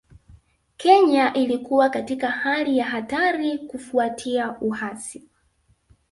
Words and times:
Kenya 0.77 1.33
ilikuwa 1.33 1.89
katika 1.89 2.27
hali 2.29 2.77
ya 2.77 2.85
hatari 2.85 3.57
kufuatia 3.57 4.55
uasi 4.61 5.23